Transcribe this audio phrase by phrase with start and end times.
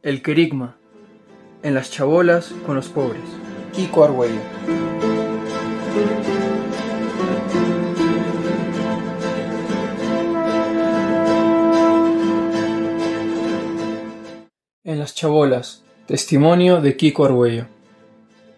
[0.00, 0.76] El querigma.
[1.64, 3.24] En las chabolas con los pobres.
[3.72, 4.38] Kiko Argüello.
[14.84, 15.82] En las chabolas.
[16.06, 17.66] Testimonio de Kiko Argüello.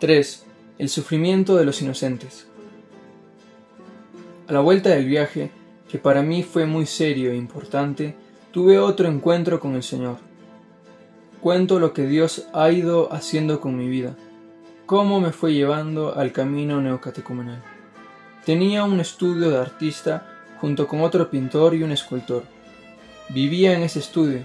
[0.00, 0.44] 3.
[0.76, 2.46] El sufrimiento de los inocentes.
[4.48, 5.50] A la vuelta del viaje,
[5.88, 8.14] que para mí fue muy serio e importante,
[8.50, 10.31] tuve otro encuentro con el Señor.
[11.42, 14.14] Cuento lo que Dios ha ido haciendo con mi vida,
[14.86, 17.60] cómo me fue llevando al camino neocatecumenal.
[18.46, 20.24] Tenía un estudio de artista
[20.60, 22.44] junto con otro pintor y un escultor.
[23.30, 24.44] Vivía en ese estudio.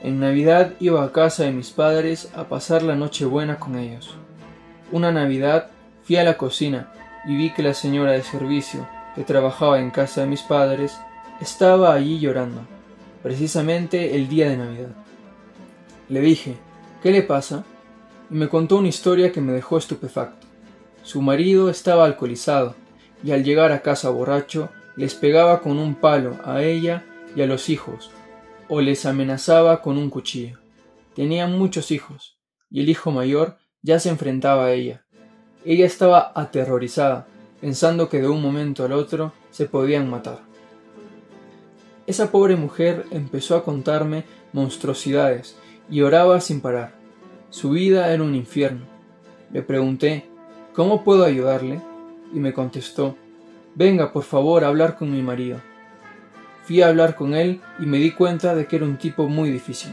[0.00, 4.14] En Navidad iba a casa de mis padres a pasar la noche buena con ellos.
[4.90, 5.68] Una Navidad
[6.02, 6.90] fui a la cocina
[7.26, 10.98] y vi que la señora de servicio, que trabajaba en casa de mis padres,
[11.42, 12.62] estaba allí llorando
[13.22, 15.07] precisamente el día de Navidad.
[16.08, 16.56] Le dije,
[17.02, 17.64] ¿qué le pasa?
[18.30, 20.46] Y me contó una historia que me dejó estupefacto.
[21.02, 22.74] Su marido estaba alcoholizado
[23.22, 27.04] y al llegar a casa borracho les pegaba con un palo a ella
[27.36, 28.10] y a los hijos,
[28.68, 30.58] o les amenazaba con un cuchillo.
[31.14, 32.36] Tenían muchos hijos,
[32.70, 35.04] y el hijo mayor ya se enfrentaba a ella.
[35.64, 37.26] Ella estaba aterrorizada,
[37.60, 40.40] pensando que de un momento al otro se podían matar.
[42.06, 45.56] Esa pobre mujer empezó a contarme monstruosidades
[45.90, 46.92] y oraba sin parar.
[47.50, 48.84] Su vida era un infierno.
[49.52, 50.26] Le pregunté,
[50.74, 51.80] ¿cómo puedo ayudarle?
[52.34, 53.16] Y me contestó,
[53.74, 55.60] venga por favor a hablar con mi marido.
[56.64, 59.50] Fui a hablar con él y me di cuenta de que era un tipo muy
[59.50, 59.92] difícil.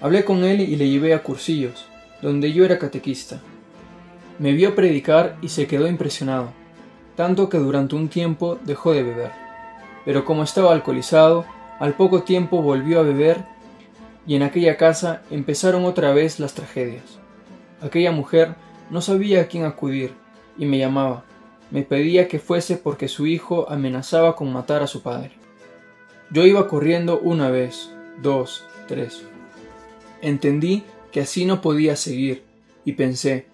[0.00, 1.86] Hablé con él y le llevé a cursillos,
[2.22, 3.40] donde yo era catequista.
[4.38, 6.52] Me vio predicar y se quedó impresionado,
[7.16, 9.46] tanto que durante un tiempo dejó de beber
[10.06, 11.44] pero como estaba alcoholizado,
[11.80, 13.44] al poco tiempo volvió a beber
[14.26, 17.18] y en aquella casa empezaron otra vez las tragedias.
[17.80, 18.54] Aquella mujer
[18.90, 20.12] no sabía a quién acudir
[20.58, 21.24] y me llamaba.
[21.70, 25.32] Me pedía que fuese porque su hijo amenazaba con matar a su padre.
[26.30, 27.90] Yo iba corriendo una vez,
[28.22, 29.22] dos, tres.
[30.22, 32.44] Entendí que así no podía seguir
[32.84, 33.46] y pensé,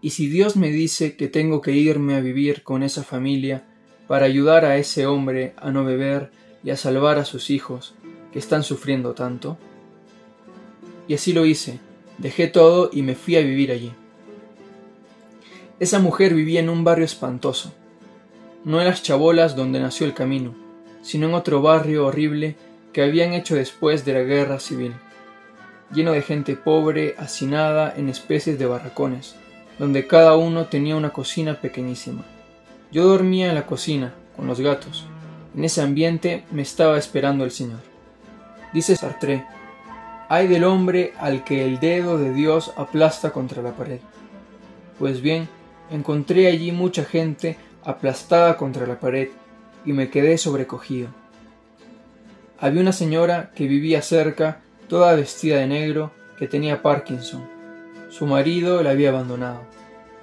[0.00, 3.64] ¿y si Dios me dice que tengo que irme a vivir con esa familia
[4.06, 6.30] para ayudar a ese hombre a no beber
[6.62, 7.94] y a salvar a sus hijos
[8.32, 9.58] que están sufriendo tanto?
[11.10, 11.80] Y así lo hice,
[12.18, 13.92] dejé todo y me fui a vivir allí.
[15.80, 17.74] Esa mujer vivía en un barrio espantoso,
[18.64, 20.54] no en las chabolas donde nació el camino,
[21.02, 22.54] sino en otro barrio horrible
[22.92, 24.92] que habían hecho después de la guerra civil,
[25.92, 29.34] lleno de gente pobre, hacinada en especies de barracones,
[29.80, 32.24] donde cada uno tenía una cocina pequeñísima.
[32.92, 35.06] Yo dormía en la cocina, con los gatos.
[35.56, 37.80] En ese ambiente me estaba esperando el Señor.
[38.72, 39.44] Dice Sartre,
[40.30, 43.98] hay del hombre al que el dedo de Dios aplasta contra la pared.
[44.96, 45.48] Pues bien,
[45.90, 49.30] encontré allí mucha gente aplastada contra la pared
[49.84, 51.08] y me quedé sobrecogido.
[52.60, 57.48] Había una señora que vivía cerca, toda vestida de negro, que tenía Parkinson.
[58.08, 59.62] Su marido la había abandonado.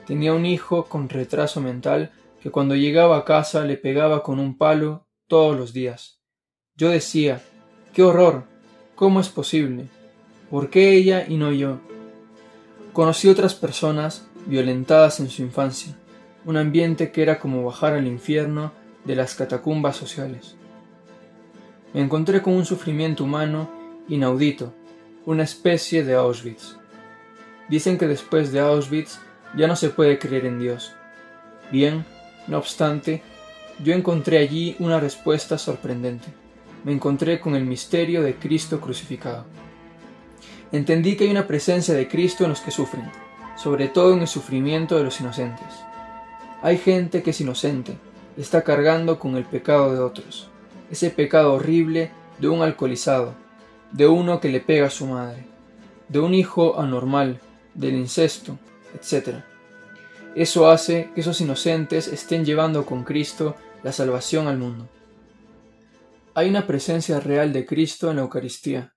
[0.06, 4.58] Tenía un hijo con retraso mental que cuando llegaba a casa le pegaba con un
[4.58, 6.22] palo todos los días.
[6.78, 7.42] Yo decía,
[7.92, 8.46] ¡qué horror!
[8.96, 9.90] ¿Cómo es posible?
[10.50, 11.80] ¿Por qué ella y no yo?
[12.94, 15.98] Conocí otras personas violentadas en su infancia,
[16.46, 18.72] un ambiente que era como bajar al infierno
[19.04, 20.56] de las catacumbas sociales.
[21.94, 23.70] Me encontré con un sufrimiento humano
[24.08, 24.74] inaudito,
[25.26, 26.78] una especie de Auschwitz.
[27.68, 29.20] Dicen que después de Auschwitz
[29.58, 30.94] ya no se puede creer en Dios.
[31.74, 32.06] Bien,
[32.48, 33.22] no obstante,
[33.84, 36.28] yo encontré allí una respuesta sorprendente.
[36.86, 39.46] Me encontré con el misterio de Cristo crucificado.
[40.72, 43.10] Entendí que hay una presencia de Cristo en los que sufren,
[43.56, 45.68] sobre todo en el sufrimiento de los inocentes.
[46.62, 47.98] Hay gente que es inocente,
[48.36, 50.50] está cargando con el pecado de otros,
[50.92, 53.34] ese pecado horrible de un alcoholizado,
[53.92, 55.46] de uno que le pega a su madre,
[56.10, 57.40] de un hijo anormal,
[57.74, 58.58] del incesto,
[58.94, 59.38] etc.
[60.36, 64.90] Eso hace que esos inocentes estén llevando con Cristo la salvación al mundo.
[66.34, 68.94] Hay una presencia real de Cristo en la Eucaristía,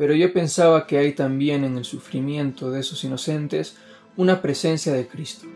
[0.00, 3.76] pero yo pensaba que hay también en el sufrimiento de esos inocentes
[4.16, 5.46] una presencia de Cristo.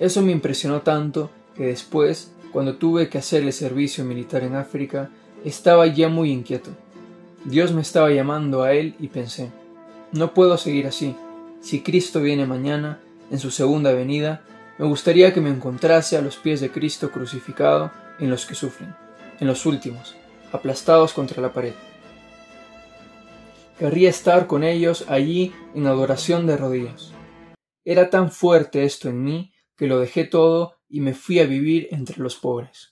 [0.00, 5.08] Eso me impresionó tanto que después, cuando tuve que hacer el servicio militar en África,
[5.44, 6.72] estaba ya muy inquieto.
[7.44, 9.52] Dios me estaba llamando a Él y pensé,
[10.10, 11.14] no puedo seguir así.
[11.60, 12.98] Si Cristo viene mañana,
[13.30, 14.42] en su segunda venida,
[14.78, 18.96] me gustaría que me encontrase a los pies de Cristo crucificado en los que sufren,
[19.38, 20.16] en los últimos,
[20.50, 21.74] aplastados contra la pared.
[23.80, 27.14] Querría estar con ellos allí en adoración de rodillas.
[27.82, 31.88] Era tan fuerte esto en mí que lo dejé todo y me fui a vivir
[31.90, 32.89] entre los pobres.